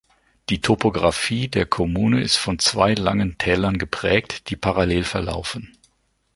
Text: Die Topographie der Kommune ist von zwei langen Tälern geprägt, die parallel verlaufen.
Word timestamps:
Die 0.49 0.61
Topographie 0.61 1.47
der 1.47 1.67
Kommune 1.67 2.21
ist 2.23 2.35
von 2.35 2.57
zwei 2.57 2.95
langen 2.95 3.37
Tälern 3.37 3.77
geprägt, 3.77 4.49
die 4.49 4.55
parallel 4.55 5.03
verlaufen. 5.03 5.77